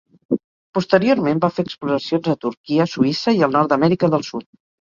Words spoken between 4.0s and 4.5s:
del